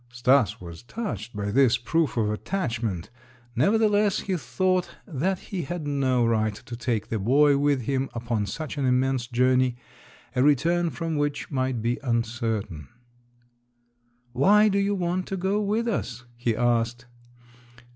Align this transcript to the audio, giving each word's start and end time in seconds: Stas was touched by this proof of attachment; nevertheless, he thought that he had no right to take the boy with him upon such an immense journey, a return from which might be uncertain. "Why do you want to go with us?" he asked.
Stas 0.11 0.59
was 0.59 0.81
touched 0.81 1.35
by 1.35 1.51
this 1.51 1.77
proof 1.77 2.17
of 2.17 2.31
attachment; 2.31 3.11
nevertheless, 3.55 4.21
he 4.21 4.35
thought 4.35 4.89
that 5.05 5.37
he 5.53 5.61
had 5.61 5.85
no 5.85 6.25
right 6.25 6.55
to 6.55 6.75
take 6.75 7.09
the 7.09 7.19
boy 7.19 7.55
with 7.55 7.83
him 7.83 8.09
upon 8.15 8.47
such 8.47 8.79
an 8.79 8.85
immense 8.87 9.27
journey, 9.27 9.75
a 10.35 10.41
return 10.41 10.89
from 10.89 11.17
which 11.17 11.51
might 11.51 11.83
be 11.83 11.99
uncertain. 12.01 12.87
"Why 14.33 14.69
do 14.69 14.79
you 14.79 14.95
want 14.95 15.27
to 15.27 15.37
go 15.37 15.61
with 15.61 15.87
us?" 15.87 16.23
he 16.35 16.55
asked. 16.55 17.05